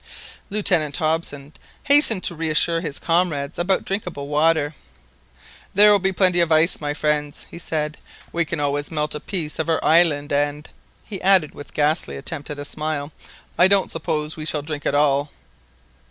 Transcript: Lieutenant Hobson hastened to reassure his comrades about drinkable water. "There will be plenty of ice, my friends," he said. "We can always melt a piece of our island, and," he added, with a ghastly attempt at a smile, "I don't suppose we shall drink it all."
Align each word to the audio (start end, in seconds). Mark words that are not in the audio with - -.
Lieutenant 0.49 0.97
Hobson 0.97 1.53
hastened 1.83 2.23
to 2.23 2.33
reassure 2.33 2.81
his 2.81 2.97
comrades 2.97 3.59
about 3.59 3.85
drinkable 3.85 4.27
water. 4.27 4.73
"There 5.75 5.91
will 5.91 5.99
be 5.99 6.11
plenty 6.11 6.39
of 6.39 6.51
ice, 6.51 6.81
my 6.81 6.95
friends," 6.95 7.45
he 7.51 7.59
said. 7.59 7.99
"We 8.33 8.43
can 8.43 8.59
always 8.59 8.89
melt 8.89 9.13
a 9.13 9.19
piece 9.19 9.59
of 9.59 9.69
our 9.69 9.83
island, 9.85 10.33
and," 10.33 10.67
he 11.05 11.21
added, 11.21 11.53
with 11.53 11.69
a 11.69 11.73
ghastly 11.73 12.17
attempt 12.17 12.49
at 12.49 12.57
a 12.57 12.65
smile, 12.65 13.11
"I 13.59 13.67
don't 13.67 13.91
suppose 13.91 14.35
we 14.35 14.43
shall 14.47 14.63
drink 14.63 14.87
it 14.87 14.95
all." 14.95 15.29